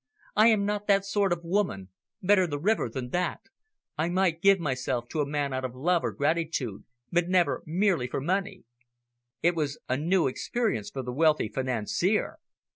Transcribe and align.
"I 0.35 0.47
am 0.47 0.65
not 0.65 0.87
that 0.87 1.05
sort 1.05 1.31
of 1.31 1.43
woman 1.43 1.89
better 2.23 2.47
the 2.47 2.57
river 2.57 2.89
than 2.89 3.09
that. 3.11 3.41
I 3.99 4.09
might 4.09 4.41
give 4.41 4.59
myself 4.59 5.07
to 5.09 5.21
a 5.21 5.27
man 5.27 5.53
out 5.53 5.63
of 5.63 5.75
love 5.75 6.03
or 6.03 6.11
gratitude, 6.11 6.85
but 7.11 7.29
never 7.29 7.61
merely 7.67 8.07
for 8.07 8.19
money." 8.19 8.63
It 9.43 9.53
was 9.53 9.77
a 9.87 9.97
new 9.97 10.27
experience 10.27 10.89
for 10.89 11.03
the 11.03 11.13
wealthy 11.13 11.49
financier. 11.49 12.37